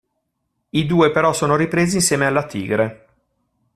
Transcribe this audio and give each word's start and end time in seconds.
I 0.71 0.87
due 0.87 1.11
però 1.11 1.31
sono 1.31 1.55
ripresi 1.55 1.97
insieme 1.97 2.25
alla 2.25 2.47
tigre. 2.47 3.05